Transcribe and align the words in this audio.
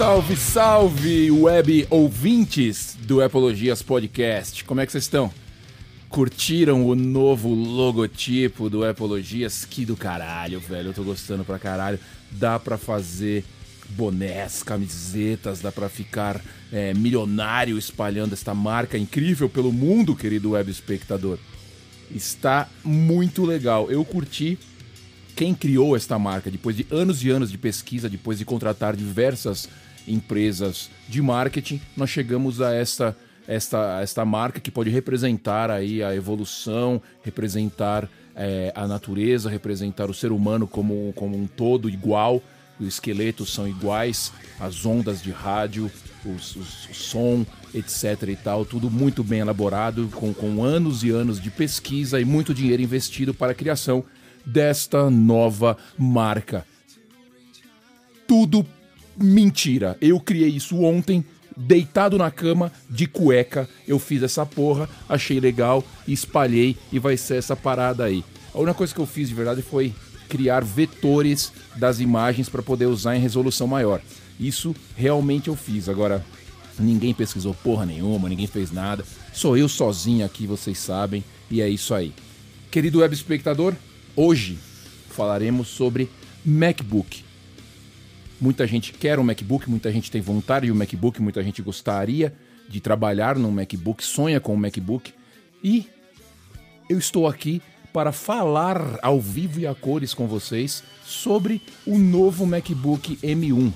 Salve, 0.00 0.34
salve, 0.34 1.30
web 1.30 1.86
ouvintes 1.90 2.96
do 3.02 3.22
Apologias 3.22 3.82
Podcast. 3.82 4.64
Como 4.64 4.80
é 4.80 4.86
que 4.86 4.92
vocês 4.92 5.04
estão? 5.04 5.30
Curtiram 6.08 6.86
o 6.86 6.94
novo 6.94 7.50
logotipo 7.50 8.70
do 8.70 8.82
Apologias? 8.82 9.66
Que 9.66 9.84
do 9.84 9.98
caralho, 9.98 10.58
velho. 10.58 10.88
Eu 10.88 10.94
tô 10.94 11.04
gostando 11.04 11.44
pra 11.44 11.58
caralho. 11.58 12.00
Dá 12.30 12.58
pra 12.58 12.78
fazer 12.78 13.44
bonés, 13.90 14.62
camisetas, 14.62 15.60
dá 15.60 15.70
pra 15.70 15.90
ficar 15.90 16.42
é, 16.72 16.94
milionário 16.94 17.76
espalhando 17.76 18.32
esta 18.32 18.54
marca 18.54 18.96
incrível 18.96 19.50
pelo 19.50 19.70
mundo, 19.70 20.16
querido 20.16 20.52
web 20.52 20.70
espectador. 20.70 21.38
Está 22.10 22.70
muito 22.82 23.44
legal. 23.44 23.90
Eu 23.90 24.02
curti 24.02 24.58
quem 25.36 25.54
criou 25.54 25.94
esta 25.94 26.18
marca, 26.18 26.50
depois 26.50 26.74
de 26.74 26.86
anos 26.90 27.22
e 27.22 27.28
anos 27.28 27.50
de 27.50 27.58
pesquisa, 27.58 28.08
depois 28.08 28.38
de 28.38 28.46
contratar 28.46 28.96
diversas 28.96 29.68
empresas 30.06 30.90
de 31.08 31.20
marketing, 31.22 31.80
nós 31.96 32.10
chegamos 32.10 32.60
a 32.60 32.74
esta 32.74 33.16
esta, 33.50 34.00
esta 34.00 34.24
marca 34.24 34.60
que 34.60 34.70
pode 34.70 34.90
representar 34.90 35.72
aí 35.72 36.04
a 36.04 36.14
evolução, 36.14 37.02
representar 37.24 38.08
é, 38.36 38.72
a 38.76 38.86
natureza, 38.86 39.50
representar 39.50 40.08
o 40.08 40.14
ser 40.14 40.30
humano 40.30 40.68
como, 40.68 41.12
como 41.16 41.36
um 41.36 41.48
todo 41.48 41.88
igual. 41.90 42.40
Os 42.78 42.86
esqueletos 42.86 43.52
são 43.52 43.68
iguais, 43.68 44.32
as 44.58 44.86
ondas 44.86 45.20
de 45.20 45.32
rádio, 45.32 45.90
os, 46.24 46.56
os, 46.56 46.88
o 46.88 46.94
som, 46.94 47.44
etc. 47.74 48.28
e 48.28 48.36
tal, 48.36 48.64
tudo 48.64 48.90
muito 48.90 49.22
bem 49.22 49.40
elaborado, 49.40 50.08
com, 50.14 50.32
com 50.32 50.62
anos 50.62 51.02
e 51.02 51.10
anos 51.10 51.40
de 51.40 51.50
pesquisa 51.50 52.20
e 52.20 52.24
muito 52.24 52.54
dinheiro 52.54 52.82
investido 52.82 53.34
para 53.34 53.52
a 53.52 53.54
criação 53.54 54.04
desta 54.46 55.10
nova 55.10 55.76
marca. 55.98 56.64
Tudo 58.26 58.64
mentira. 59.16 59.96
Eu 60.00 60.20
criei 60.20 60.48
isso 60.48 60.82
ontem, 60.82 61.24
deitado 61.56 62.16
na 62.18 62.30
cama, 62.30 62.72
de 62.88 63.06
cueca. 63.06 63.68
Eu 63.86 63.98
fiz 63.98 64.22
essa 64.22 64.44
porra, 64.46 64.88
achei 65.08 65.40
legal, 65.40 65.84
espalhei 66.06 66.76
e 66.92 66.98
vai 66.98 67.16
ser 67.16 67.36
essa 67.36 67.56
parada 67.56 68.04
aí. 68.04 68.24
A 68.54 68.58
única 68.58 68.74
coisa 68.74 68.94
que 68.94 69.00
eu 69.00 69.06
fiz 69.06 69.28
de 69.28 69.34
verdade 69.34 69.62
foi 69.62 69.94
criar 70.28 70.64
vetores 70.64 71.52
das 71.76 72.00
imagens 72.00 72.48
para 72.48 72.62
poder 72.62 72.86
usar 72.86 73.16
em 73.16 73.20
resolução 73.20 73.66
maior. 73.66 74.00
Isso 74.38 74.74
realmente 74.96 75.48
eu 75.48 75.56
fiz. 75.56 75.88
Agora, 75.88 76.24
ninguém 76.78 77.12
pesquisou 77.12 77.54
porra 77.54 77.84
nenhuma, 77.84 78.28
ninguém 78.28 78.46
fez 78.46 78.70
nada. 78.72 79.04
Sou 79.32 79.56
eu 79.56 79.68
sozinho 79.68 80.24
aqui, 80.24 80.46
vocês 80.46 80.78
sabem, 80.78 81.22
e 81.50 81.60
é 81.60 81.68
isso 81.68 81.92
aí. 81.94 82.12
Querido 82.70 83.00
web 83.00 83.14
espectador, 83.14 83.74
hoje 84.16 84.58
falaremos 85.10 85.68
sobre 85.68 86.08
MacBook. 86.44 87.24
Muita 88.40 88.66
gente 88.66 88.92
quer 88.94 89.18
um 89.18 89.22
MacBook, 89.22 89.68
muita 89.68 89.92
gente 89.92 90.10
tem 90.10 90.22
vontade 90.22 90.66
de 90.66 90.72
um 90.72 90.74
MacBook, 90.74 91.20
muita 91.20 91.42
gente 91.42 91.60
gostaria 91.60 92.32
de 92.68 92.80
trabalhar 92.80 93.36
num 93.36 93.50
MacBook, 93.50 94.02
sonha 94.02 94.40
com 94.40 94.54
um 94.54 94.56
MacBook. 94.56 95.12
E 95.62 95.86
eu 96.88 96.98
estou 96.98 97.26
aqui 97.26 97.60
para 97.92 98.12
falar 98.12 98.98
ao 99.02 99.20
vivo 99.20 99.60
e 99.60 99.66
a 99.66 99.74
cores 99.74 100.14
com 100.14 100.26
vocês 100.26 100.82
sobre 101.04 101.60
o 101.86 101.98
novo 101.98 102.46
MacBook 102.46 103.18
M1. 103.22 103.72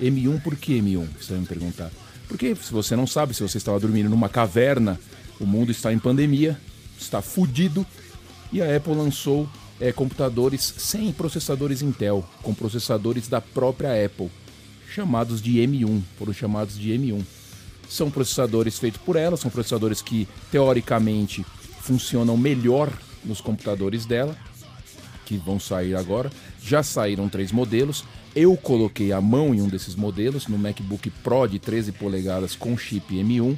M1 0.00 0.42
por 0.42 0.54
que 0.54 0.80
M1? 0.80 1.08
Você 1.20 1.32
vai 1.32 1.40
me 1.40 1.46
perguntar. 1.46 1.90
Porque 2.28 2.54
se 2.54 2.70
você 2.70 2.94
não 2.94 3.06
sabe, 3.08 3.34
se 3.34 3.42
você 3.42 3.58
estava 3.58 3.80
dormindo 3.80 4.08
numa 4.08 4.28
caverna, 4.28 5.00
o 5.40 5.46
mundo 5.46 5.72
está 5.72 5.92
em 5.92 5.98
pandemia, 5.98 6.56
está 6.96 7.20
fudido, 7.20 7.84
e 8.52 8.62
a 8.62 8.76
Apple 8.76 8.94
lançou 8.94 9.48
é, 9.80 9.92
computadores 9.92 10.74
sem 10.76 11.12
processadores 11.12 11.82
Intel, 11.82 12.24
com 12.42 12.54
processadores 12.54 13.28
da 13.28 13.40
própria 13.40 14.04
Apple, 14.04 14.30
chamados 14.92 15.40
de 15.40 15.58
M1, 15.58 16.02
foram 16.18 16.32
chamados 16.32 16.78
de 16.78 16.90
M1. 16.90 17.22
São 17.88 18.10
processadores 18.10 18.78
feitos 18.78 19.00
por 19.00 19.16
ela, 19.16 19.36
são 19.36 19.50
processadores 19.50 20.02
que 20.02 20.28
teoricamente 20.50 21.44
funcionam 21.80 22.36
melhor 22.36 22.92
nos 23.24 23.40
computadores 23.40 24.04
dela, 24.04 24.36
que 25.24 25.36
vão 25.36 25.58
sair 25.58 25.94
agora. 25.94 26.30
Já 26.62 26.82
saíram 26.82 27.28
três 27.28 27.52
modelos. 27.52 28.04
Eu 28.34 28.56
coloquei 28.56 29.12
a 29.12 29.20
mão 29.20 29.54
em 29.54 29.62
um 29.62 29.68
desses 29.68 29.94
modelos, 29.94 30.46
no 30.46 30.58
MacBook 30.58 31.10
Pro 31.22 31.46
de 31.46 31.58
13 31.58 31.92
polegadas 31.92 32.54
com 32.54 32.76
chip 32.76 33.14
M1, 33.14 33.56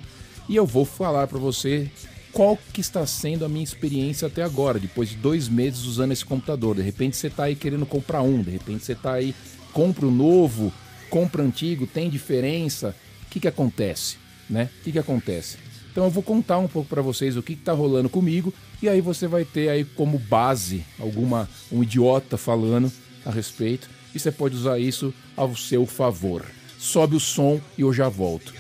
e 0.48 0.56
eu 0.56 0.66
vou 0.66 0.84
falar 0.84 1.26
para 1.26 1.38
você 1.38 1.90
qual 2.32 2.58
que 2.72 2.80
está 2.80 3.06
sendo 3.06 3.44
a 3.44 3.48
minha 3.48 3.64
experiência 3.64 4.28
até 4.28 4.42
agora, 4.42 4.78
depois 4.78 5.10
de 5.10 5.16
dois 5.16 5.48
meses 5.48 5.84
usando 5.84 6.12
esse 6.12 6.24
computador. 6.24 6.76
De 6.76 6.82
repente 6.82 7.16
você 7.16 7.26
está 7.26 7.44
aí 7.44 7.56
querendo 7.56 7.86
comprar 7.86 8.22
um, 8.22 8.42
de 8.42 8.50
repente 8.50 8.84
você 8.84 8.92
está 8.92 9.14
aí, 9.14 9.34
compra 9.72 10.06
o 10.06 10.10
novo, 10.10 10.72
compra 11.08 11.42
o 11.42 11.46
antigo, 11.46 11.86
tem 11.86 12.08
diferença. 12.08 12.94
O 13.26 13.30
que, 13.30 13.40
que 13.40 13.48
acontece? 13.48 14.16
Né? 14.48 14.68
O 14.80 14.84
que, 14.84 14.92
que 14.92 14.98
acontece? 14.98 15.58
Então 15.90 16.04
eu 16.04 16.10
vou 16.10 16.22
contar 16.22 16.58
um 16.58 16.68
pouco 16.68 16.88
para 16.88 17.02
vocês 17.02 17.36
o 17.36 17.42
que 17.42 17.54
está 17.54 17.72
rolando 17.72 18.08
comigo 18.08 18.54
e 18.80 18.88
aí 18.88 19.00
você 19.00 19.26
vai 19.26 19.44
ter 19.44 19.68
aí 19.68 19.84
como 19.84 20.18
base 20.18 20.84
alguma 20.98 21.48
um 21.70 21.82
idiota 21.82 22.36
falando 22.36 22.90
a 23.24 23.30
respeito 23.30 23.90
e 24.14 24.18
você 24.18 24.30
pode 24.30 24.56
usar 24.56 24.78
isso 24.78 25.12
ao 25.36 25.56
seu 25.56 25.84
favor. 25.86 26.44
Sobe 26.78 27.16
o 27.16 27.20
som 27.20 27.60
e 27.76 27.82
eu 27.82 27.92
já 27.92 28.08
volto. 28.08 28.59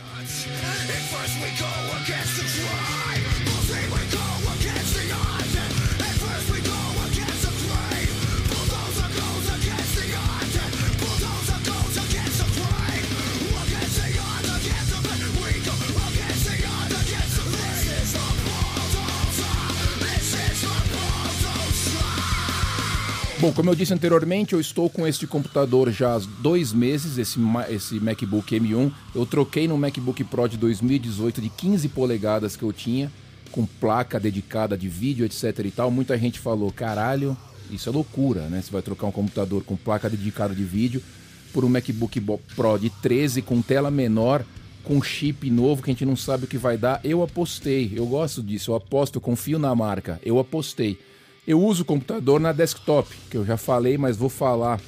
Bom, 23.40 23.50
como 23.52 23.70
eu 23.70 23.74
disse 23.74 23.94
anteriormente, 23.94 24.52
eu 24.52 24.60
estou 24.60 24.90
com 24.90 25.06
este 25.06 25.26
computador 25.26 25.90
já 25.90 26.14
há 26.14 26.18
dois 26.42 26.74
meses, 26.74 27.16
esse, 27.16 27.40
esse 27.70 27.94
MacBook 27.98 28.54
M1. 28.54 28.92
Eu 29.14 29.24
troquei 29.24 29.66
no 29.66 29.78
MacBook 29.78 30.22
Pro 30.24 30.46
de 30.46 30.58
2018 30.58 31.40
de 31.40 31.48
15 31.48 31.88
polegadas 31.88 32.54
que 32.54 32.62
eu 32.62 32.70
tinha, 32.70 33.10
com 33.50 33.64
placa 33.64 34.20
dedicada 34.20 34.76
de 34.76 34.90
vídeo, 34.90 35.24
etc 35.24 35.58
e 35.64 35.70
tal. 35.70 35.90
Muita 35.90 36.18
gente 36.18 36.38
falou, 36.38 36.70
caralho, 36.70 37.34
isso 37.70 37.88
é 37.88 37.92
loucura, 37.92 38.42
né? 38.42 38.60
Você 38.60 38.70
vai 38.70 38.82
trocar 38.82 39.06
um 39.06 39.12
computador 39.12 39.64
com 39.64 39.74
placa 39.74 40.10
dedicada 40.10 40.54
de 40.54 40.62
vídeo 40.62 41.02
por 41.50 41.64
um 41.64 41.68
MacBook 41.70 42.20
Pro 42.54 42.78
de 42.78 42.90
13 42.90 43.40
com 43.40 43.62
tela 43.62 43.90
menor, 43.90 44.44
com 44.84 45.02
chip 45.02 45.48
novo 45.48 45.82
que 45.82 45.90
a 45.90 45.94
gente 45.94 46.04
não 46.04 46.14
sabe 46.14 46.44
o 46.44 46.46
que 46.46 46.58
vai 46.58 46.76
dar. 46.76 47.00
Eu 47.02 47.22
apostei, 47.22 47.90
eu 47.96 48.04
gosto 48.04 48.42
disso, 48.42 48.72
eu 48.72 48.74
aposto, 48.74 49.16
eu 49.16 49.22
confio 49.22 49.58
na 49.58 49.74
marca, 49.74 50.20
eu 50.22 50.38
apostei. 50.38 50.98
Eu 51.46 51.62
uso 51.62 51.82
o 51.82 51.86
computador 51.86 52.38
na 52.38 52.52
desktop, 52.52 53.08
que 53.30 53.36
eu 53.36 53.44
já 53.44 53.56
falei, 53.56 53.96
mas 53.96 54.16
vou 54.16 54.28
falar 54.28 54.80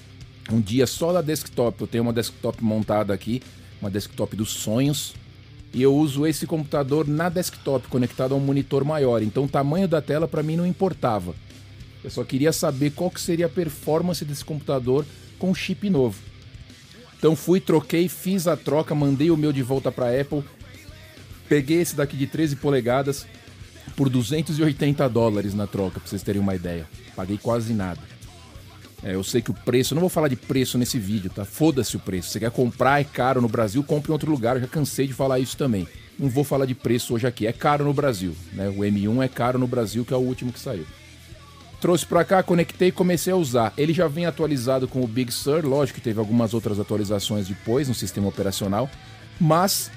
um 0.51 0.61
dia 0.61 0.87
só 0.87 1.13
da 1.13 1.23
desktop. 1.23 1.81
Eu 1.81 1.87
tenho 1.87 2.05
uma 2.05 2.13
desktop 2.13 2.63
montada 2.63 3.15
aqui, 3.15 3.43
uma 3.81 3.91
desktop 3.91 4.37
dos 4.37 4.51
sonhos, 4.51 5.15
e 5.73 5.83
eu 5.83 5.95
uso 5.95 6.27
esse 6.27 6.47
computador 6.47 7.09
na 7.09 7.29
desktop, 7.29 7.89
conectado 7.89 8.35
a 8.35 8.37
um 8.37 8.41
monitor 8.41 8.85
maior. 8.85 9.23
Então 9.23 9.45
o 9.45 9.49
tamanho 9.49 9.89
da 9.89 10.03
tela 10.03 10.29
para 10.29 10.43
mim 10.43 10.57
não 10.57 10.67
importava. 10.67 11.35
Eu 12.05 12.11
só 12.11 12.23
queria 12.23 12.53
saber 12.53 12.91
qual 12.91 13.11
que 13.11 13.21
seria 13.21 13.47
a 13.47 13.49
performance 13.49 14.25
desse 14.25 14.45
computador 14.45 15.07
com 15.39 15.55
chip 15.55 15.89
novo. 15.89 16.21
Então 17.17 17.35
fui, 17.35 17.61
troquei, 17.61 18.09
fiz 18.09 18.47
a 18.47 18.57
troca, 18.57 18.95
mandei 18.95 19.31
o 19.31 19.37
meu 19.37 19.53
de 19.53 19.63
volta 19.63 19.91
para 19.91 20.21
Apple. 20.21 20.43
Peguei 21.49 21.81
esse 21.81 21.95
daqui 21.95 22.17
de 22.17 22.27
13 22.27 22.57
polegadas, 22.57 23.27
por 23.97 24.09
280 24.09 25.09
dólares 25.09 25.55
na 25.55 25.67
troca, 25.67 26.01
pra 26.01 26.09
vocês 26.09 26.23
terem 26.23 26.41
uma 26.41 26.55
ideia. 26.55 26.87
Paguei 27.15 27.39
quase 27.39 27.73
nada. 27.73 28.01
É, 29.05 29.15
eu 29.15 29.25
sei 29.25 29.43
que 29.43 29.51
o 29.51 29.55
preço, 29.55 29.93
eu 29.93 29.97
não 29.97 30.01
vou 30.01 30.09
falar 30.09 30.29
de 30.29 30.37
preço 30.37 30.79
nesse 30.79 30.99
vídeo, 30.99 31.31
tá? 31.31 31.45
Foda-se 31.45 31.97
o 31.97 32.01
preço. 32.01 32.31
Você 32.31 32.41
quer 32.41 32.51
comprar, 32.51 33.01
é 33.01 33.05
caro 33.05 33.41
no 33.41 33.49
Brasil, 33.49 33.83
compre 33.83 34.11
em 34.11 34.13
outro 34.13 34.31
lugar. 34.31 34.57
Eu 34.57 34.63
já 34.63 34.69
cansei 34.69 35.07
de 35.07 35.13
falar 35.13 35.41
isso 35.41 35.57
também. 35.57 35.89
Não 36.19 36.29
vou 36.29 36.45
falar 36.45 36.67
de 36.67 36.75
preço 36.75 37.15
hoje 37.15 37.27
aqui. 37.27 37.47
É 37.47 37.53
caro 37.53 37.85
no 37.85 37.93
Brasil, 37.93 38.35
né? 38.53 38.69
O 38.69 38.79
M1 38.79 39.25
é 39.25 39.29
caro 39.29 39.59
no 39.59 39.67
Brasil, 39.67 40.05
que 40.05 40.15
é 40.15 40.17
o 40.17 40.21
último 40.21 40.53
que 40.53 40.61
saiu. 40.61 40.87
Trouxe 41.81 42.07
pra 42.07 42.25
cá, 42.25 42.45
conectei 42.45 42.89
e 42.89 42.93
comecei 42.93 43.33
a 43.33 43.37
usar. 43.37 43.73
Ele 43.77 43.93
já 43.93 44.07
vem 44.07 44.25
atualizado 44.25 44.87
com 44.87 45.03
o 45.03 45.07
Big 45.07 45.33
Sur, 45.33 45.65
lógico 45.65 45.99
que 45.99 46.05
teve 46.05 46.21
algumas 46.21 46.55
outras 46.55 46.79
atualizações 46.79 47.49
depois 47.49 47.89
no 47.89 47.95
sistema 47.95 48.29
operacional, 48.29 48.89
mas 49.41 49.91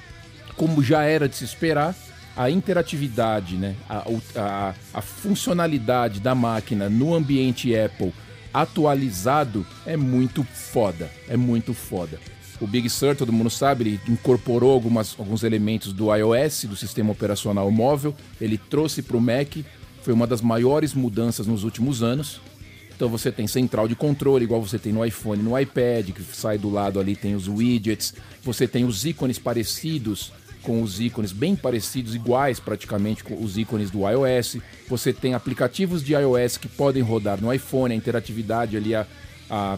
como 0.57 0.81
já 0.81 1.03
era 1.03 1.29
de 1.29 1.35
se 1.35 1.43
esperar, 1.43 1.95
a 2.35 2.49
interatividade, 2.49 3.55
né, 3.55 3.75
a, 3.89 4.05
a, 4.35 4.73
a 4.93 5.01
funcionalidade 5.01 6.19
da 6.19 6.35
máquina 6.35 6.89
no 6.89 7.13
ambiente 7.13 7.75
Apple 7.75 8.13
atualizado 8.53 9.65
é 9.85 9.97
muito 9.97 10.43
foda. 10.43 11.09
É 11.27 11.35
muito 11.35 11.73
foda. 11.73 12.19
O 12.59 12.65
Big 12.65 12.89
Sur, 12.89 13.15
todo 13.15 13.33
mundo 13.33 13.49
sabe, 13.49 13.83
ele 13.83 13.99
incorporou 14.07 14.71
algumas, 14.71 15.13
alguns 15.19 15.43
elementos 15.43 15.91
do 15.91 16.13
iOS, 16.15 16.63
do 16.65 16.75
sistema 16.75 17.11
operacional 17.11 17.69
móvel, 17.69 18.15
ele 18.39 18.57
trouxe 18.57 19.01
para 19.01 19.17
o 19.17 19.21
Mac, 19.21 19.57
foi 20.01 20.13
uma 20.13 20.25
das 20.25 20.41
maiores 20.41 20.93
mudanças 20.93 21.47
nos 21.47 21.65
últimos 21.65 22.01
anos. 22.01 22.39
Então 22.95 23.09
você 23.09 23.29
tem 23.29 23.45
central 23.45 23.89
de 23.89 23.95
controle, 23.95 24.45
igual 24.45 24.61
você 24.61 24.79
tem 24.79 24.93
no 24.93 25.05
iPhone, 25.05 25.43
no 25.43 25.59
iPad, 25.59 26.11
que 26.11 26.23
sai 26.23 26.57
do 26.57 26.69
lado 26.69 26.97
ali 26.97 27.13
tem 27.13 27.35
os 27.35 27.49
widgets. 27.49 28.13
Você 28.41 28.65
tem 28.69 28.85
os 28.85 29.03
ícones 29.03 29.37
parecidos 29.37 30.31
com 30.65 30.81
os 30.81 30.99
ícones 30.99 31.31
bem 31.31 31.55
parecidos, 31.55 32.15
iguais 32.15 32.59
praticamente 32.59 33.23
com 33.23 33.41
os 33.41 33.57
ícones 33.57 33.91
do 33.91 33.99
iOS. 34.09 34.57
Você 34.89 35.13
tem 35.13 35.35
aplicativos 35.35 36.03
de 36.03 36.13
iOS 36.13 36.57
que 36.57 36.67
podem 36.67 37.03
rodar 37.03 37.39
no 37.39 37.53
iPhone, 37.53 37.93
a 37.93 37.97
interatividade 37.97 38.75
ali, 38.75 38.95
a, 38.95 39.05
a 39.49 39.77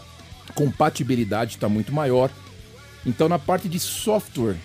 compatibilidade 0.54 1.56
está 1.56 1.68
muito 1.68 1.92
maior. 1.92 2.30
Então, 3.04 3.28
na 3.28 3.38
parte 3.38 3.68
de 3.68 3.78
software, 3.78 4.56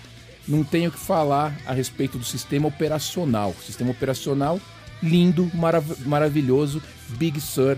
não 0.48 0.64
tenho 0.64 0.90
que 0.90 1.00
falar 1.00 1.56
a 1.66 1.74
respeito 1.74 2.18
do 2.18 2.24
sistema 2.24 2.70
operacional. 2.70 3.54
Sistema 3.62 3.92
operacional 3.92 4.60
lindo, 5.04 5.52
marav 5.54 5.86
maravilhoso, 6.06 6.82
Big 7.10 7.40
Sur. 7.42 7.78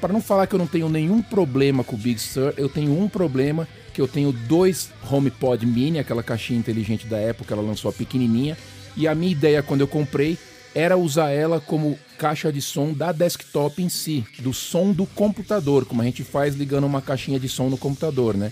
Para 0.00 0.12
não 0.12 0.20
falar 0.20 0.46
que 0.46 0.54
eu 0.54 0.58
não 0.58 0.66
tenho 0.66 0.88
nenhum 0.88 1.22
problema 1.22 1.82
com 1.82 1.96
o 1.96 1.98
Big 1.98 2.20
Sur, 2.20 2.52
eu 2.56 2.68
tenho 2.68 2.98
um 2.98 3.08
problema 3.08 3.66
que 3.92 4.00
eu 4.00 4.08
tenho 4.08 4.32
dois 4.32 4.90
HomePod 5.10 5.64
Mini, 5.66 5.98
aquela 5.98 6.22
caixinha 6.22 6.58
inteligente 6.58 7.06
da 7.06 7.18
Apple 7.30 7.46
que 7.46 7.52
ela 7.52 7.62
lançou 7.62 7.88
a 7.88 7.92
pequenininha, 7.92 8.56
e 8.96 9.06
a 9.06 9.14
minha 9.14 9.32
ideia 9.32 9.62
quando 9.62 9.82
eu 9.82 9.88
comprei 9.88 10.38
era 10.74 10.96
usar 10.96 11.30
ela 11.30 11.60
como 11.60 11.98
caixa 12.18 12.52
de 12.52 12.62
som 12.62 12.92
da 12.92 13.12
desktop 13.12 13.82
em 13.82 13.88
si, 13.88 14.24
do 14.38 14.54
som 14.54 14.92
do 14.92 15.06
computador, 15.06 15.84
como 15.84 16.00
a 16.00 16.04
gente 16.04 16.24
faz 16.24 16.54
ligando 16.54 16.84
uma 16.84 17.02
caixinha 17.02 17.38
de 17.38 17.48
som 17.48 17.68
no 17.68 17.76
computador, 17.76 18.36
né? 18.36 18.50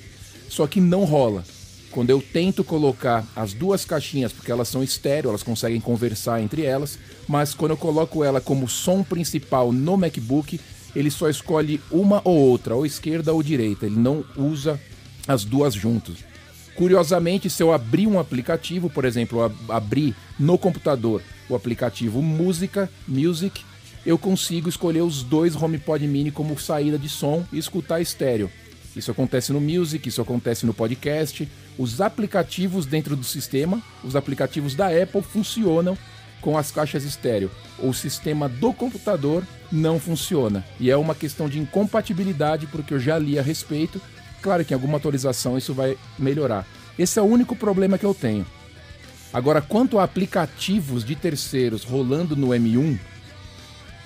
Só 0.48 0.66
que 0.66 0.80
não 0.80 1.04
rola. 1.04 1.44
Quando 1.90 2.10
eu 2.10 2.22
tento 2.22 2.62
colocar 2.62 3.26
as 3.34 3.52
duas 3.52 3.84
caixinhas, 3.84 4.32
porque 4.32 4.52
elas 4.52 4.68
são 4.68 4.82
estéreo, 4.82 5.30
elas 5.30 5.42
conseguem 5.42 5.80
conversar 5.80 6.40
entre 6.40 6.62
elas, 6.62 6.98
mas 7.26 7.52
quando 7.54 7.72
eu 7.72 7.76
coloco 7.76 8.22
ela 8.22 8.40
como 8.40 8.68
som 8.68 9.02
principal 9.02 9.72
no 9.72 9.96
MacBook, 9.96 10.60
ele 10.94 11.10
só 11.10 11.28
escolhe 11.28 11.80
uma 11.90 12.20
ou 12.24 12.36
outra, 12.36 12.74
ou 12.74 12.84
esquerda 12.84 13.32
ou 13.32 13.42
direita. 13.42 13.86
Ele 13.86 13.98
não 13.98 14.24
usa 14.36 14.78
as 15.26 15.44
duas 15.44 15.74
juntas. 15.74 16.16
Curiosamente, 16.74 17.50
se 17.50 17.62
eu 17.62 17.72
abrir 17.72 18.06
um 18.06 18.18
aplicativo, 18.18 18.88
por 18.88 19.04
exemplo, 19.04 19.54
abrir 19.68 20.14
no 20.38 20.56
computador 20.56 21.22
o 21.48 21.54
aplicativo 21.54 22.22
Música, 22.22 22.88
Music, 23.06 23.62
eu 24.06 24.16
consigo 24.16 24.68
escolher 24.68 25.02
os 25.02 25.22
dois 25.22 25.54
HomePod 25.54 26.06
Mini 26.06 26.30
como 26.30 26.58
saída 26.58 26.98
de 26.98 27.08
som 27.08 27.44
e 27.52 27.58
escutar 27.58 28.00
estéreo. 28.00 28.50
Isso 28.96 29.10
acontece 29.10 29.52
no 29.52 29.60
Music, 29.60 30.08
isso 30.08 30.22
acontece 30.22 30.64
no 30.64 30.72
podcast. 30.72 31.48
Os 31.78 32.00
aplicativos 32.00 32.86
dentro 32.86 33.14
do 33.14 33.24
sistema, 33.24 33.82
os 34.02 34.16
aplicativos 34.16 34.74
da 34.74 34.88
Apple 34.88 35.22
funcionam 35.22 35.96
com 36.40 36.56
as 36.56 36.70
caixas 36.70 37.04
estéreo. 37.04 37.50
O 37.78 37.92
sistema 37.92 38.48
do 38.48 38.72
computador 38.72 39.44
não 39.70 40.00
funciona. 40.00 40.64
E 40.78 40.90
é 40.90 40.96
uma 40.96 41.14
questão 41.14 41.48
de 41.48 41.58
incompatibilidade, 41.58 42.66
porque 42.66 42.94
eu 42.94 42.98
já 42.98 43.18
li 43.18 43.38
a 43.38 43.42
respeito 43.42 44.00
Claro 44.42 44.64
que 44.64 44.72
em 44.72 44.76
alguma 44.76 44.98
atualização 44.98 45.58
isso 45.58 45.74
vai 45.74 45.96
melhorar. 46.18 46.66
Esse 46.98 47.18
é 47.18 47.22
o 47.22 47.26
único 47.26 47.54
problema 47.54 47.98
que 47.98 48.04
eu 48.04 48.14
tenho. 48.14 48.46
Agora, 49.32 49.60
quanto 49.60 49.98
a 49.98 50.04
aplicativos 50.04 51.04
de 51.04 51.14
terceiros 51.14 51.84
rolando 51.84 52.34
no 52.34 52.48
M1, 52.48 52.98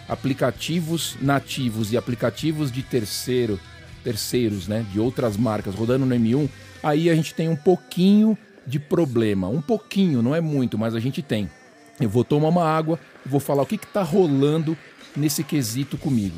aplicativos 0.09 1.17
nativos 1.21 1.93
e 1.93 1.97
aplicativos 1.97 2.71
de 2.71 2.83
terceiro, 2.83 3.59
terceiros, 4.03 4.69
né, 4.69 4.85
de 4.93 5.01
outras 5.01 5.37
marcas 5.37 5.75
rodando 5.75 6.05
no 6.05 6.15
M1, 6.15 6.49
aí 6.83 7.09
a 7.09 7.15
gente 7.15 7.35
tem 7.35 7.49
um 7.49 7.57
pouquinho 7.57 8.37
de 8.67 8.79
problema. 8.79 9.49
Um 9.49 9.63
pouquinho, 9.63 10.21
não 10.21 10.35
é 10.35 10.41
muito, 10.41 10.77
mas 10.77 10.95
a 10.95 11.01
gente 11.01 11.23
tem. 11.23 11.51
Eu 11.99 12.09
vou 12.09 12.25
tomar 12.25 12.49
uma 12.49 12.65
água 12.65 12.99
vou 13.25 13.41
falar 13.41 13.63
o 13.63 13.67
que 13.67 13.77
está 13.77 14.03
rolando 14.03 14.77
nesse 15.17 15.43
quesito 15.43 15.97
comigo. 15.97 16.37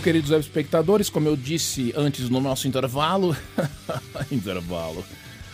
Bom, 0.00 0.04
queridos 0.04 0.30
web 0.30 0.42
espectadores, 0.42 1.10
como 1.10 1.28
eu 1.28 1.36
disse 1.36 1.92
antes 1.94 2.30
no 2.30 2.40
nosso 2.40 2.66
intervalo, 2.66 3.36
intervalo. 4.32 5.04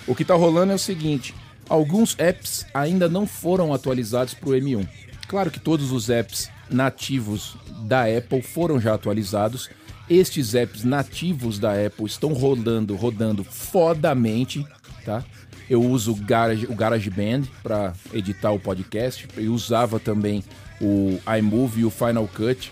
O 0.07 0.15
que 0.15 0.23
está 0.23 0.37
rolando 0.37 0.71
é 0.71 0.77
o 0.77 0.79
seguinte: 0.79 1.35
alguns 1.69 2.17
apps 2.17 2.65
ainda 2.73 3.09
não 3.09 3.27
foram 3.27 3.75
atualizados 3.75 4.35
para 4.35 4.51
o 4.51 4.53
M1. 4.53 4.89
Claro 5.27 5.51
que 5.51 5.59
todos 5.59 5.91
os 5.91 6.09
apps 6.11 6.49
nativos 6.71 7.57
da 7.89 8.05
Apple 8.05 8.41
foram 8.41 8.79
já 8.79 8.95
atualizados. 8.95 9.69
Estes 10.09 10.55
apps 10.55 10.85
nativos 10.85 11.59
da 11.59 11.73
Apple 11.85 12.07
estão 12.07 12.33
rodando, 12.33 12.95
rodando 12.95 13.43
fodamente, 13.43 14.65
tá? 15.05 15.25
Eu 15.69 15.83
uso 15.83 16.13
o, 16.13 16.15
Garage, 16.15 16.67
o 16.67 16.75
GarageBand 16.77 17.43
para 17.65 17.95
editar 18.13 18.53
o 18.53 18.61
podcast. 18.61 19.27
Eu 19.37 19.53
usava 19.53 19.99
também 19.99 20.45
o 20.81 21.19
iMovie 21.37 21.81
e 21.81 21.85
o 21.85 21.91
Final 21.91 22.29
Cut 22.29 22.71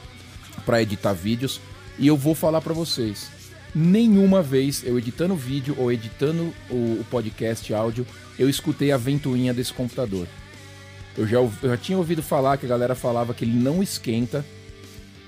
para 0.63 0.83
editar 0.83 1.13
vídeos 1.13 1.61
e 1.99 2.07
eu 2.07 2.17
vou 2.17 2.35
falar 2.35 2.61
para 2.61 2.75
vocês. 2.75 3.31
Nenhuma 3.75 4.41
vez 4.41 4.85
eu 4.85 4.97
editando 4.99 5.35
vídeo 5.35 5.75
ou 5.79 5.91
editando 5.91 6.55
o, 6.71 7.01
o, 7.01 7.07
podcast 7.11 7.73
áudio, 7.75 8.07
eu 8.39 8.49
escutei 8.49 8.93
a 8.93 8.97
ventoinha 8.97 9.53
desse 9.53 9.73
computador. 9.73 10.29
Eu 11.17 11.27
já, 11.27 11.39
eu 11.39 11.51
já 11.63 11.77
tinha 11.77 11.99
ouvido 11.99 12.23
falar 12.23 12.57
que 12.57 12.67
a 12.67 12.69
galera 12.69 12.95
falava 12.95 13.35
que 13.35 13.45
ele 13.45 13.59
não 13.59 13.83
esquenta 13.83 14.45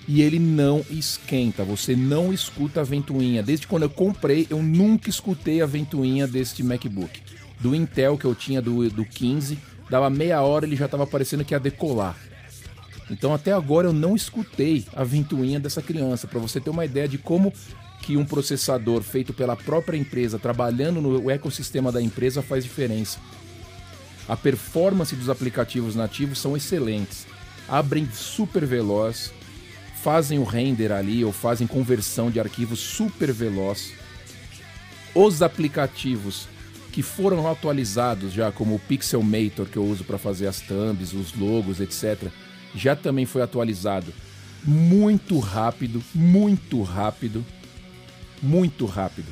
e 0.06 0.22
ele 0.22 0.38
não 0.38 0.84
esquenta. 0.90 1.64
Você 1.64 1.96
não 1.96 2.32
escuta 2.32 2.80
a 2.80 2.84
ventoinha. 2.84 3.42
Desde 3.42 3.66
quando 3.66 3.82
eu 3.82 3.90
comprei, 3.90 4.46
eu 4.48 4.62
nunca 4.62 5.10
escutei 5.10 5.60
a 5.60 5.66
ventoinha 5.66 6.26
deste 6.26 6.62
MacBook. 6.62 7.20
Do 7.58 7.74
Intel 7.74 8.16
que 8.16 8.24
eu 8.24 8.34
tinha 8.34 8.62
do, 8.62 8.88
do 8.90 9.04
15, 9.04 9.58
dava 9.90 10.08
meia 10.08 10.40
hora 10.42 10.66
ele 10.66 10.76
já 10.76 10.84
estava 10.84 11.06
parecendo 11.06 11.44
que 11.44 11.54
ia 11.54 11.60
decolar. 11.60 12.16
Então 13.10 13.32
até 13.32 13.52
agora 13.52 13.86
eu 13.86 13.92
não 13.92 14.16
escutei 14.16 14.84
a 14.94 15.04
ventoinha 15.04 15.60
dessa 15.60 15.80
criança, 15.80 16.26
para 16.26 16.40
você 16.40 16.60
ter 16.60 16.70
uma 16.70 16.84
ideia 16.84 17.06
de 17.06 17.18
como 17.18 17.52
que 18.02 18.16
um 18.16 18.24
processador 18.24 19.02
feito 19.02 19.32
pela 19.32 19.56
própria 19.56 19.96
empresa, 19.96 20.38
trabalhando 20.38 21.00
no 21.00 21.30
ecossistema 21.30 21.90
da 21.92 22.02
empresa, 22.02 22.42
faz 22.42 22.64
diferença. 22.64 23.18
A 24.28 24.36
performance 24.36 25.14
dos 25.14 25.30
aplicativos 25.30 25.94
nativos 25.94 26.38
são 26.38 26.56
excelentes. 26.56 27.26
Abrem 27.68 28.08
super 28.12 28.66
veloz, 28.66 29.32
fazem 30.02 30.38
o 30.38 30.44
render 30.44 30.92
ali 30.92 31.24
ou 31.24 31.32
fazem 31.32 31.66
conversão 31.66 32.30
de 32.30 32.40
arquivos 32.40 32.80
super 32.80 33.32
veloz. 33.32 33.92
Os 35.14 35.42
aplicativos 35.42 36.48
que 36.92 37.02
foram 37.02 37.48
atualizados 37.50 38.32
já, 38.32 38.50
como 38.50 38.74
o 38.74 38.78
Pixelmator 38.78 39.66
que 39.66 39.76
eu 39.76 39.84
uso 39.84 40.02
para 40.04 40.18
fazer 40.18 40.46
as 40.46 40.60
thumbs, 40.60 41.12
os 41.12 41.34
logos, 41.34 41.80
etc 41.80 42.30
já 42.76 42.94
também 42.94 43.26
foi 43.26 43.42
atualizado 43.42 44.12
muito 44.66 45.38
rápido, 45.38 46.02
muito 46.12 46.82
rápido, 46.82 47.44
muito 48.42 48.84
rápido. 48.84 49.28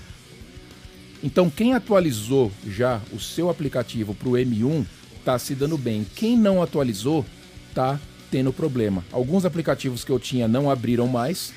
Então, 1.22 1.50
quem 1.50 1.74
atualizou 1.74 2.52
já 2.66 3.00
o 3.12 3.18
seu 3.18 3.50
aplicativo 3.50 4.14
para 4.14 4.28
o 4.28 4.32
M1 4.32 4.86
está 5.18 5.38
se 5.38 5.54
dando 5.54 5.76
bem. 5.76 6.06
Quem 6.14 6.36
não 6.36 6.62
atualizou 6.62 7.24
está 7.68 7.98
tendo 8.30 8.52
problema. 8.52 9.04
Alguns 9.10 9.44
aplicativos 9.44 10.04
que 10.04 10.12
eu 10.12 10.20
tinha 10.20 10.46
não 10.46 10.70
abriram 10.70 11.08
mais, 11.08 11.52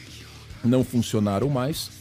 não 0.63 0.83
funcionaram 0.83 1.49
mais. 1.49 1.91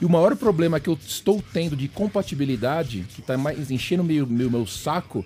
E 0.00 0.04
o 0.04 0.10
maior 0.10 0.36
problema 0.36 0.78
que 0.78 0.88
eu 0.88 0.98
estou 1.06 1.42
tendo 1.52 1.74
de 1.74 1.88
compatibilidade, 1.88 3.06
que 3.14 3.20
está 3.20 3.36
mais 3.38 3.70
enchendo 3.70 4.02
o 4.02 4.06
meu, 4.06 4.26
meu, 4.26 4.50
meu 4.50 4.66
saco, 4.66 5.24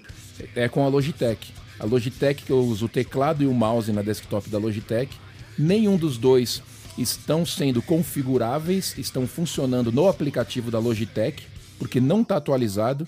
é 0.55 0.69
com 0.69 0.85
a 0.85 0.89
Logitech 0.89 1.53
a 1.79 1.85
Logitech, 1.85 2.43
que 2.43 2.51
eu 2.51 2.59
uso 2.59 2.87
o 2.87 2.89
teclado 2.89 3.43
e 3.43 3.47
o 3.47 3.55
mouse 3.55 3.93
na 3.93 4.03
desktop 4.03 4.49
da 4.49 4.59
Logitech. 4.59 5.15
Nenhum 5.59 5.97
dos 5.97 6.19
dois 6.19 6.63
estão 6.97 7.47
sendo 7.47 7.81
configuráveis, 7.81 8.97
estão 8.99 9.27
funcionando 9.27 9.93
no 9.93 10.09
aplicativo 10.09 10.71
da 10.71 10.79
Logitech, 10.79 11.47
porque 11.79 12.01
não 12.01 12.23
está 12.23 12.37
atualizado. 12.37 13.07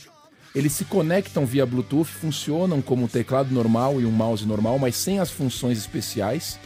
Eles 0.55 0.73
se 0.73 0.85
conectam 0.85 1.47
via 1.47 1.67
Bluetooth, 1.67 2.09
funcionam 2.09 2.83
como 2.83 3.05
um 3.05 3.09
teclado 3.09 3.53
normal 3.53 4.01
e 4.01 4.07
um 4.07 4.11
mouse 4.11 4.47
normal, 4.47 4.79
mas 4.79 4.97
sem 4.97 5.19
as 5.19 5.31
funções 5.31 5.79
especiais. 5.79 6.59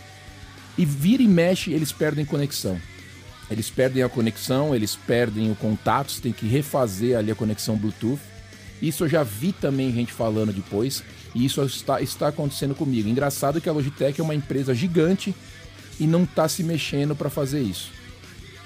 E 0.77 0.85
vira 0.85 1.23
e 1.23 1.29
mexe, 1.29 1.73
eles 1.73 1.93
perdem 1.93 2.25
conexão. 2.25 2.81
Eles 3.51 3.71
perdem 3.71 4.03
a 4.03 4.09
conexão, 4.09 4.75
eles 4.75 4.97
perdem 4.97 5.51
o 5.51 5.55
contato, 5.55 6.11
você 6.11 6.21
tem 6.21 6.33
que 6.33 6.47
refazer 6.47 7.17
ali 7.17 7.31
a 7.31 7.35
conexão 7.35 7.77
Bluetooth. 7.77 8.21
Isso 8.81 9.05
eu 9.05 9.09
já 9.09 9.23
vi 9.23 9.53
também 9.53 9.93
gente 9.93 10.13
falando 10.13 10.53
depois. 10.53 11.03
E 11.35 11.45
isso 11.45 11.63
está, 11.63 12.01
está 12.01 12.29
acontecendo 12.29 12.75
comigo. 12.75 13.09
Engraçado 13.09 13.61
que 13.61 13.69
a 13.69 13.73
Logitech 13.73 14.21
é 14.21 14.25
uma 14.25 14.35
empresa 14.35 14.75
gigante 14.75 15.35
e 15.99 16.07
não 16.07 16.25
está 16.25 16.49
se 16.49 16.63
mexendo 16.63 17.15
para 17.17 17.29
fazer 17.29 17.63
isso. 17.63 17.91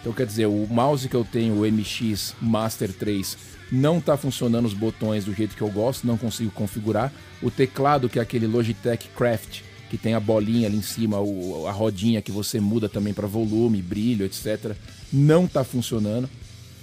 Então 0.01 0.13
quer 0.13 0.27
dizer, 0.27 0.47
o 0.47 0.67
mouse 0.71 1.09
que 1.09 1.17
eu 1.17 1.25
tenho, 1.25 1.55
o 1.55 1.71
MX 1.71 2.35
Master 2.41 2.93
3, 2.93 3.37
não 3.71 3.99
está 3.99 4.17
funcionando 4.17 4.67
os 4.67 4.75
botões 4.75 5.25
do 5.25 5.35
jeito 5.35 5.57
que 5.57 5.63
eu 5.63 5.71
gosto, 5.71 6.07
não 6.07 6.17
consigo 6.17 6.51
configurar. 6.51 7.13
O 7.43 7.51
teclado, 7.51 8.09
que 8.09 8.19
é 8.19 8.23
aquele 8.23 8.47
Logitech 8.47 9.09
Craft, 9.17 9.63
que 9.91 9.99
tem 9.99 10.15
a 10.15 10.21
bolinha 10.21 10.67
ali 10.67 10.77
em 10.77 10.83
cima, 10.83 11.19
o, 11.19 11.67
a 11.67 11.73
rodinha 11.73 12.23
que 12.23 12.31
você 12.31 12.61
muda 12.61 12.89
também 12.89 13.15
para 13.15 13.27
volume, 13.27 13.83
brilho, 13.83 14.25
etc. 14.25 14.75
Não 15.13 15.45
está 15.45 15.65
funcionando. 15.65 16.29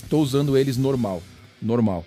Estou 0.04 0.22
usando 0.22 0.58
eles 0.58 0.78
normal, 0.78 1.22
normal. 1.62 2.06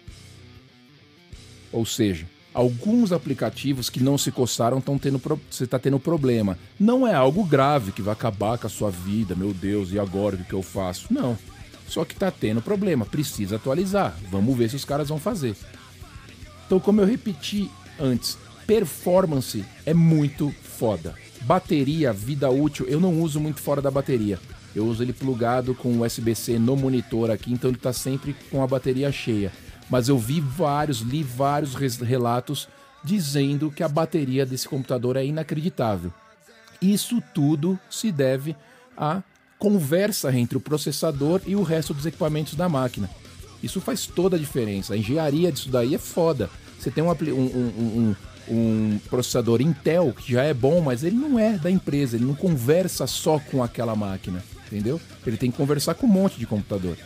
Ou 1.72 1.84
seja, 1.84 2.26
alguns 2.52 3.12
aplicativos 3.12 3.90
que 3.90 4.02
não 4.02 4.18
se 4.18 4.32
coçaram 4.32 4.78
estão 4.78 4.98
tendo 4.98 5.20
você 5.50 5.64
está 5.64 5.78
tendo 5.78 5.98
problema. 5.98 6.58
Não 6.78 7.06
é 7.06 7.14
algo 7.14 7.44
grave 7.44 7.92
que 7.92 8.02
vai 8.02 8.12
acabar 8.12 8.58
com 8.58 8.66
a 8.66 8.70
sua 8.70 8.90
vida, 8.90 9.34
meu 9.34 9.52
Deus, 9.52 9.92
e 9.92 9.98
agora 9.98 10.36
o 10.36 10.44
que 10.44 10.54
eu 10.54 10.62
faço? 10.62 11.12
Não. 11.12 11.38
Só 11.86 12.04
que 12.04 12.12
está 12.12 12.30
tendo 12.30 12.60
problema, 12.60 13.06
precisa 13.06 13.56
atualizar. 13.56 14.16
Vamos 14.30 14.56
ver 14.56 14.68
se 14.68 14.76
os 14.76 14.84
caras 14.84 15.08
vão 15.08 15.18
fazer. 15.18 15.56
Então, 16.66 16.78
como 16.78 17.00
eu 17.00 17.06
repeti 17.06 17.70
antes, 17.98 18.36
performance 18.66 19.64
é 19.86 19.94
muito 19.94 20.54
foda. 20.62 21.14
Bateria, 21.42 22.12
vida 22.12 22.50
útil, 22.50 22.86
eu 22.86 23.00
não 23.00 23.20
uso 23.22 23.40
muito 23.40 23.60
fora 23.60 23.80
da 23.80 23.90
bateria. 23.90 24.38
Eu 24.74 24.86
uso 24.86 25.02
ele 25.02 25.14
plugado 25.14 25.74
com 25.74 26.00
USB-C 26.00 26.58
no 26.58 26.76
monitor 26.76 27.30
aqui, 27.30 27.52
então 27.52 27.70
ele 27.70 27.78
está 27.78 27.92
sempre 27.92 28.36
com 28.50 28.62
a 28.62 28.66
bateria 28.66 29.10
cheia. 29.10 29.50
Mas 29.88 30.08
eu 30.08 30.18
vi 30.18 30.40
vários, 30.40 31.00
li 31.00 31.22
vários 31.22 31.74
relatos 31.74 32.68
dizendo 33.02 33.70
que 33.70 33.82
a 33.82 33.88
bateria 33.88 34.44
desse 34.44 34.68
computador 34.68 35.16
é 35.16 35.24
inacreditável. 35.24 36.12
Isso 36.80 37.22
tudo 37.34 37.78
se 37.90 38.12
deve 38.12 38.54
à 38.96 39.22
conversa 39.58 40.32
entre 40.36 40.56
o 40.56 40.60
processador 40.60 41.40
e 41.46 41.56
o 41.56 41.62
resto 41.62 41.92
dos 41.92 42.06
equipamentos 42.06 42.54
da 42.54 42.68
máquina. 42.68 43.10
Isso 43.62 43.80
faz 43.80 44.06
toda 44.06 44.36
a 44.36 44.38
diferença. 44.38 44.94
A 44.94 44.96
engenharia 44.96 45.50
disso 45.50 45.68
daí 45.68 45.94
é 45.94 45.98
foda. 45.98 46.48
Você 46.78 46.90
tem 46.90 47.02
um, 47.02 47.10
um, 47.10 47.16
um, 47.16 48.16
um, 48.48 49.00
processador 49.08 49.60
Intel 49.60 50.12
que 50.12 50.32
já 50.32 50.44
é 50.44 50.54
bom, 50.54 50.80
mas 50.80 51.02
ele 51.02 51.16
não 51.16 51.38
é 51.38 51.58
da 51.58 51.70
empresa, 51.70 52.16
ele 52.16 52.24
não 52.24 52.34
conversa 52.34 53.06
só 53.06 53.40
com 53.40 53.62
aquela 53.64 53.96
máquina, 53.96 54.44
entendeu? 54.66 55.00
Ele 55.26 55.36
tem 55.36 55.50
que 55.50 55.56
conversar 55.56 55.94
com 55.94 56.06
um 56.06 56.10
monte 56.10 56.38
de 56.38 56.46
computador. 56.46 56.96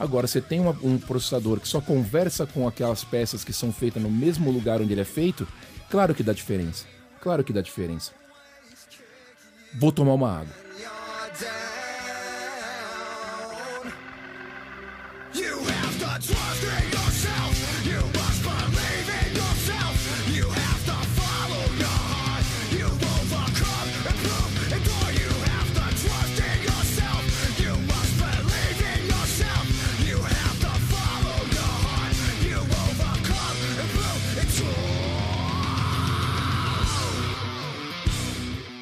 Agora, 0.00 0.26
você 0.26 0.40
tem 0.40 0.58
uma, 0.60 0.74
um 0.82 0.98
processador 0.98 1.60
que 1.60 1.68
só 1.68 1.78
conversa 1.78 2.46
com 2.46 2.66
aquelas 2.66 3.04
peças 3.04 3.44
que 3.44 3.52
são 3.52 3.70
feitas 3.70 4.02
no 4.02 4.10
mesmo 4.10 4.50
lugar 4.50 4.80
onde 4.80 4.94
ele 4.94 5.02
é 5.02 5.04
feito, 5.04 5.46
claro 5.90 6.14
que 6.14 6.22
dá 6.22 6.32
diferença. 6.32 6.86
Claro 7.20 7.44
que 7.44 7.52
dá 7.52 7.60
diferença. 7.60 8.12
Vou 9.74 9.92
tomar 9.92 10.14
uma 10.14 10.38
água. 10.40 10.60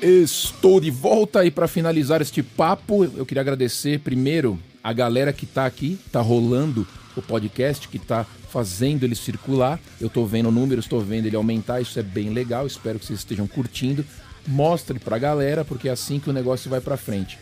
Estou 0.09 0.81
de 0.81 0.91
volta 0.91 1.45
e 1.45 1.50
para 1.50 1.69
finalizar 1.69 2.23
este 2.23 2.43
papo, 2.43 3.05
eu 3.05 3.27
queria 3.27 3.43
agradecer 3.43 4.00
primeiro 4.00 4.59
a 4.83 4.91
galera 4.91 5.35
que 5.35 5.45
está 5.45 5.67
aqui, 5.67 6.00
está 6.07 6.23
rolando 6.23 6.88
o 7.15 7.21
podcast, 7.21 7.87
que 7.87 7.99
está 7.99 8.25
fazendo 8.49 9.05
ele 9.05 9.15
circular. 9.15 9.79
Eu 10.00 10.07
estou 10.07 10.27
vendo 10.27 10.50
números, 10.50 10.87
estou 10.87 11.03
vendo 11.03 11.27
ele 11.27 11.37
aumentar, 11.37 11.83
isso 11.83 11.99
é 11.99 12.03
bem 12.03 12.31
legal, 12.31 12.67
espero 12.67 12.99
que 12.99 13.05
vocês 13.05 13.19
estejam 13.19 13.47
curtindo. 13.47 14.03
Mostre 14.47 14.99
para 14.99 15.17
a 15.17 15.19
galera, 15.19 15.62
porque 15.62 15.91
é 15.91 15.93
assim 15.93 16.19
que 16.19 16.31
o 16.31 16.33
negócio 16.33 16.71
vai 16.71 16.81
para 16.81 16.97
frente. 16.97 17.38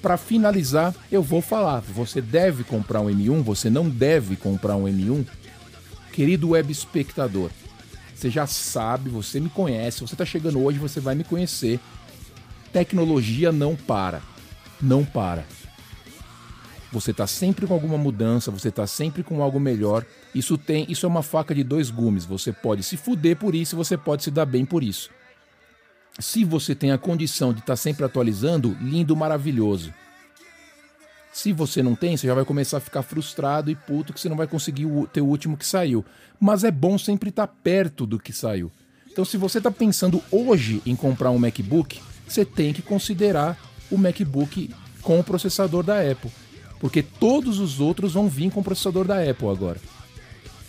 Para 0.00 0.16
finalizar, 0.16 0.94
eu 1.12 1.22
vou 1.22 1.42
falar, 1.42 1.80
você 1.80 2.22
deve 2.22 2.64
comprar 2.64 3.02
um 3.02 3.10
M1, 3.10 3.42
você 3.42 3.68
não 3.68 3.90
deve 3.90 4.36
comprar 4.36 4.74
um 4.74 4.84
M1. 4.84 5.26
Querido 6.14 6.50
web 6.50 6.72
espectador, 6.72 7.50
você 8.14 8.30
já 8.30 8.46
sabe, 8.46 9.10
você 9.10 9.38
me 9.38 9.50
conhece, 9.50 10.00
você 10.00 10.14
está 10.14 10.24
chegando 10.24 10.64
hoje, 10.64 10.78
você 10.78 10.98
vai 10.98 11.14
me 11.14 11.22
conhecer 11.22 11.78
tecnologia 12.72 13.52
não 13.52 13.74
para. 13.74 14.22
Não 14.80 15.04
para. 15.04 15.44
Você 16.92 17.10
está 17.10 17.26
sempre 17.26 17.66
com 17.66 17.74
alguma 17.74 17.98
mudança, 17.98 18.50
você 18.50 18.68
está 18.68 18.86
sempre 18.86 19.22
com 19.22 19.42
algo 19.42 19.58
melhor. 19.58 20.04
Isso 20.34 20.56
tem, 20.56 20.86
isso 20.88 21.04
é 21.04 21.08
uma 21.08 21.22
faca 21.22 21.54
de 21.54 21.64
dois 21.64 21.90
gumes. 21.90 22.24
Você 22.24 22.52
pode 22.52 22.82
se 22.82 22.96
fuder 22.96 23.36
por 23.36 23.54
isso, 23.54 23.76
você 23.76 23.96
pode 23.96 24.22
se 24.22 24.30
dar 24.30 24.46
bem 24.46 24.64
por 24.64 24.82
isso. 24.82 25.10
Se 26.18 26.44
você 26.44 26.74
tem 26.74 26.92
a 26.92 26.98
condição 26.98 27.52
de 27.52 27.60
estar 27.60 27.72
tá 27.72 27.76
sempre 27.76 28.04
atualizando, 28.04 28.76
lindo, 28.80 29.14
maravilhoso. 29.14 29.92
Se 31.32 31.52
você 31.52 31.82
não 31.82 31.94
tem, 31.94 32.16
você 32.16 32.26
já 32.26 32.34
vai 32.34 32.46
começar 32.46 32.78
a 32.78 32.80
ficar 32.80 33.02
frustrado 33.02 33.70
e 33.70 33.74
puto 33.74 34.14
que 34.14 34.20
você 34.20 34.28
não 34.28 34.36
vai 34.36 34.46
conseguir 34.46 34.86
ter 35.12 35.20
o 35.20 35.26
último 35.26 35.54
que 35.54 35.66
saiu. 35.66 36.02
Mas 36.40 36.64
é 36.64 36.70
bom 36.70 36.96
sempre 36.96 37.28
estar 37.28 37.46
tá 37.46 37.54
perto 37.62 38.06
do 38.06 38.18
que 38.18 38.32
saiu. 38.32 38.72
Então, 39.06 39.22
se 39.22 39.36
você 39.36 39.58
está 39.58 39.70
pensando 39.70 40.22
hoje 40.30 40.80
em 40.86 40.96
comprar 40.96 41.30
um 41.30 41.38
MacBook, 41.38 42.00
você 42.26 42.44
tem 42.44 42.72
que 42.72 42.82
considerar 42.82 43.58
o 43.90 43.96
MacBook 43.96 44.70
com 45.02 45.20
o 45.20 45.24
processador 45.24 45.82
da 45.82 46.00
Apple. 46.00 46.30
Porque 46.80 47.02
todos 47.02 47.58
os 47.58 47.80
outros 47.80 48.12
vão 48.12 48.28
vir 48.28 48.50
com 48.50 48.60
o 48.60 48.64
processador 48.64 49.06
da 49.06 49.22
Apple 49.22 49.48
agora. 49.48 49.80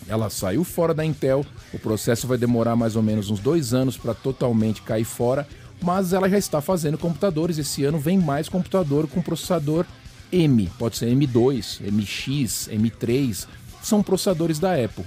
Ela 0.08 0.30
saiu 0.30 0.64
fora 0.64 0.94
da 0.94 1.04
Intel, 1.04 1.46
o 1.74 1.80
processo 1.80 2.28
vai 2.28 2.38
demorar 2.38 2.76
mais 2.76 2.96
ou 2.96 3.04
menos 3.04 3.30
uns 3.30 3.40
dois 3.40 3.74
anos 3.74 3.98
para 3.98 4.14
totalmente 4.14 4.82
cair 4.82 5.04
fora, 5.04 5.46
mas 5.82 6.14
ela 6.14 6.30
já 6.30 6.38
está 6.38 6.62
fazendo 6.62 6.98
computadores. 6.98 7.58
Esse 7.58 7.84
ano 7.84 8.00
vem 8.00 8.18
mais 8.18 8.48
computador 8.48 9.08
com 9.08 9.22
processador 9.22 9.86
M, 10.32 10.70
pode 10.80 10.98
ser 10.98 11.08
M2, 11.08 11.82
MX, 11.92 12.70
M3, 12.72 13.48
são 13.84 14.02
processadores 14.02 14.60
da 14.60 14.74
Apple. 14.82 15.06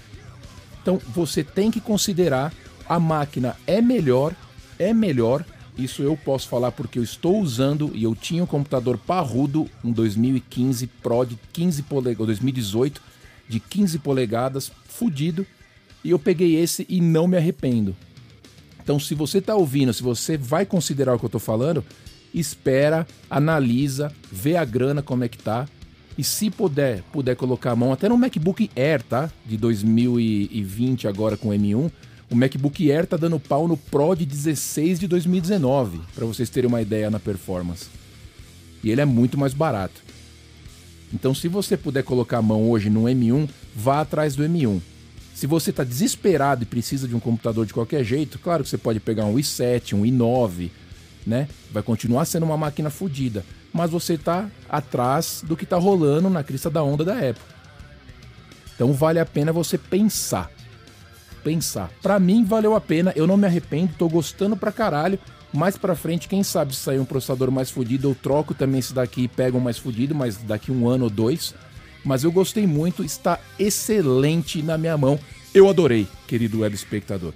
Então 0.83 1.01
você 1.15 1.43
tem 1.43 1.71
que 1.71 1.81
considerar 1.81 2.53
a 2.89 2.99
máquina 2.99 3.57
é 3.67 3.81
melhor, 3.81 4.35
é 4.79 4.93
melhor 4.93 5.45
isso 5.85 6.03
eu 6.03 6.17
posso 6.17 6.49
falar 6.49 6.73
porque 6.73 6.99
eu 6.99 7.03
estou 7.03 7.41
usando 7.41 7.91
e 7.95 8.03
eu 8.03 8.15
tinha 8.15 8.43
um 8.43 8.47
computador 8.47 8.99
parrudo, 8.99 9.69
um 9.85 9.93
2015 9.93 10.87
Pro 11.03 11.25
de 11.25 11.39
15 11.53 11.83
polegadas, 11.85 12.27
2018 12.27 13.03
de 13.49 13.59
15 13.59 13.99
polegadas, 13.99 14.71
fudido, 14.87 15.45
e 16.05 16.11
eu 16.11 16.19
peguei 16.19 16.55
esse 16.55 16.87
e 16.89 17.01
não 17.01 17.27
me 17.27 17.37
arrependo. 17.37 17.97
Então, 18.83 18.99
se 18.99 19.15
você 19.15 19.39
está 19.39 19.55
ouvindo, 19.55 19.93
se 19.93 20.03
você 20.03 20.37
vai 20.37 20.65
considerar 20.65 21.15
o 21.15 21.19
que 21.19 21.25
eu 21.25 21.29
estou 21.29 21.41
falando, 21.41 21.85
espera, 22.33 23.07
analisa, 23.29 24.13
vê 24.31 24.57
a 24.57 24.65
grana 24.65 25.03
como 25.03 25.25
é 25.25 25.29
que 25.29 25.39
tá. 25.39 25.69
E 26.17 26.25
se 26.25 26.51
puder, 26.51 27.03
puder 27.13 27.37
colocar 27.37 27.73
a 27.73 27.77
mão 27.77 27.93
até 27.93 28.09
no 28.09 28.17
MacBook 28.17 28.71
Air, 28.77 29.03
tá? 29.03 29.31
De 29.45 29.57
2020 29.57 31.09
agora 31.09 31.37
com 31.37 31.49
M1, 31.49 31.91
o 32.31 32.37
MacBook 32.37 32.91
Air 32.91 33.07
tá 33.07 33.17
dando 33.17 33.41
pau 33.41 33.67
no 33.67 33.77
Pro 33.77 34.15
de 34.15 34.25
16 34.25 35.01
de 35.01 35.09
2019, 35.09 36.01
para 36.15 36.25
vocês 36.25 36.49
terem 36.49 36.69
uma 36.69 36.81
ideia 36.81 37.11
na 37.11 37.19
performance. 37.19 37.87
E 38.85 38.91
ele 38.91 39.01
é 39.01 39.05
muito 39.05 39.37
mais 39.37 39.53
barato. 39.53 40.01
Então, 41.13 41.35
se 41.35 41.49
você 41.49 41.77
puder 41.77 42.05
colocar 42.05 42.39
a 42.39 42.43
mão 42.43 42.71
hoje 42.71 42.89
no 42.89 43.03
M1, 43.03 43.49
vá 43.75 44.01
atrás 44.01 44.37
do 44.37 44.45
M1. 44.45 44.81
Se 45.35 45.45
você 45.45 45.71
está 45.71 45.83
desesperado 45.83 46.63
e 46.63 46.67
precisa 46.67 47.09
de 47.09 47.17
um 47.17 47.21
computador 47.21 47.67
de 47.67 47.75
qualquer 47.75 48.05
jeito, 48.05 48.39
claro 48.39 48.63
que 48.63 48.71
você 48.71 48.79
pode 48.79 49.01
pegar 49.01 49.25
um 49.25 49.35
i7, 49.35 49.95
um 49.95 50.03
i9, 50.03 50.71
né? 51.27 51.49
Vai 51.73 51.83
continuar 51.83 52.27
sendo 52.27 52.47
uma 52.47 52.57
máquina 52.57 52.91
fodida, 52.91 53.45
mas 53.73 53.91
você 53.91 54.15
está 54.15 54.49
atrás 54.69 55.43
do 55.45 55.57
que 55.57 55.65
está 55.65 55.77
rolando 55.77 56.31
na 56.31 56.45
crista 56.45 56.71
da 56.71 56.83
onda 56.83 57.05
da 57.05 57.15
Apple. 57.15 57.43
Então 58.75 58.93
vale 58.93 59.19
a 59.19 59.27
pena 59.27 59.53
você 59.53 59.77
pensar 59.77 60.51
pensar. 61.43 61.91
Para 62.03 62.19
mim 62.19 62.45
valeu 62.45 62.75
a 62.75 62.81
pena, 62.81 63.13
eu 63.17 63.27
não 63.27 63.37
me 63.37 63.47
arrependo, 63.47 63.93
tô 63.99 64.09
gostando 64.09 64.57
pra 64.57 64.73
caralho. 64.73 65.19
Mais 65.53 65.77
pra 65.77 65.97
frente, 65.97 66.29
quem 66.29 66.45
sabe 66.45 66.75
se 66.75 66.81
sair 66.81 67.01
um 67.01 67.05
processador 67.05 67.51
mais 67.51 67.71
fodido, 67.71 68.09
eu 68.09 68.15
troco 68.15 68.55
também 68.55 68.79
esse 68.79 68.95
daqui 68.95 69.23
e 69.23 69.29
pego 69.29 69.59
um 69.59 69.61
mais 69.61 69.79
fodido, 69.79 70.15
mas 70.15 70.37
daqui 70.37 70.71
um 70.71 70.89
ano 70.89 71.05
ou 71.05 71.11
dois. 71.11 71.55
Mas 72.05 72.23
eu 72.23 72.31
gostei 72.31 72.67
muito, 72.67 73.05
está 73.05 73.39
excelente 73.59 74.63
na 74.63 74.79
minha 74.79 74.97
mão. 74.97 75.19
Eu 75.53 75.69
adorei, 75.69 76.07
querido 76.29 76.61
web 76.61 76.75
espectador. 76.75 77.33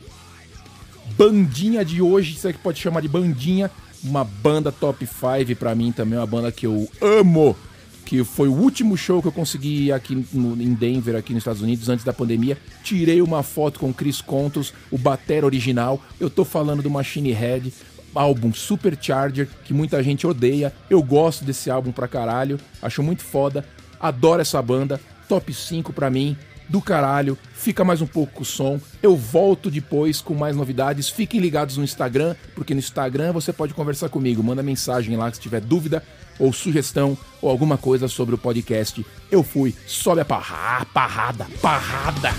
Bandinha 1.18 1.84
de 1.84 2.00
hoje, 2.00 2.34
isso 2.34 2.49
aqui 2.49 2.58
pode 2.58 2.80
chamar 2.80 3.02
de 3.02 3.08
bandinha, 3.08 3.70
uma 4.02 4.25
banda 4.25 4.70
top 4.70 5.06
5 5.06 5.58
para 5.58 5.75
mim 5.75 5.90
também, 5.90 6.18
uma 6.18 6.26
banda 6.26 6.52
que 6.52 6.66
eu 6.66 6.88
amo 7.00 7.56
que 8.04 8.23
foi 8.23 8.49
o 8.49 8.52
último 8.52 8.96
show 8.96 9.23
que 9.23 9.28
eu 9.28 9.32
consegui 9.32 9.90
aqui 9.90 10.26
no, 10.32 10.61
em 10.61 10.75
Denver, 10.75 11.16
aqui 11.16 11.32
nos 11.32 11.40
Estados 11.40 11.62
Unidos, 11.62 11.88
antes 11.88 12.04
da 12.04 12.12
pandemia. 12.12 12.58
Tirei 12.82 13.23
uma 13.23 13.42
foto 13.42 13.80
com 13.80 13.92
Chris 13.92 14.20
Contos, 14.20 14.73
o 14.90 14.99
batera 14.99 15.46
original. 15.46 16.00
Eu 16.20 16.28
tô 16.28 16.44
falando 16.44 16.82
do 16.82 16.90
Machine 16.90 17.32
Head. 17.32 17.73
álbum 18.14 18.52
Supercharger, 18.52 19.49
que 19.64 19.75
muita 19.75 20.02
gente 20.02 20.26
odeia. 20.26 20.73
Eu 20.88 21.02
gosto 21.02 21.44
desse 21.44 21.70
álbum 21.70 21.90
pra 21.90 22.06
caralho, 22.06 22.61
acho 22.80 23.02
muito 23.02 23.25
foda, 23.25 23.66
adoro 23.99 24.40
essa 24.40 24.62
banda, 24.62 25.00
top 25.28 25.52
5 25.52 25.92
pra 25.92 26.11
mim, 26.11 26.37
do 26.68 26.80
caralho. 26.80 27.37
Fica 27.52 27.84
mais 27.84 28.00
um 28.00 28.06
pouco 28.06 28.34
com 28.34 28.42
o 28.42 28.46
som. 28.46 28.80
Eu 29.02 29.16
volto 29.16 29.70
depois 29.70 30.20
com 30.20 30.34
mais 30.34 30.56
novidades. 30.56 31.08
Fiquem 31.08 31.40
ligados 31.40 31.76
no 31.76 31.84
Instagram, 31.84 32.34
porque 32.54 32.75
no 32.75 32.80
Instagram 32.80 33.32
você 33.32 33.52
pode 33.52 33.75
conversar 33.75 34.08
comigo. 34.08 34.42
Manda 34.42 34.62
mensagem 34.62 35.16
lá 35.16 35.32
se 35.32 35.40
tiver 35.40 35.61
dúvida 35.61 36.02
ou 36.38 36.52
sugestão 36.52 37.16
ou 37.40 37.50
alguma 37.50 37.76
coisa 37.76 38.08
sobre 38.08 38.34
o 38.34 38.38
podcast. 38.38 39.04
Eu 39.30 39.42
fui, 39.42 39.74
sobe 39.86 40.20
a 40.20 40.24
parra, 40.24 40.84
parrada, 40.92 41.46
parrada. 41.60 42.30